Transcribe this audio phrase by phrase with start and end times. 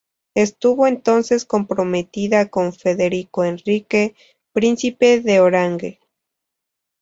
[0.33, 4.15] Estuvo entonces comprometida con Federico Enrique,
[4.51, 5.99] príncipe de Orange.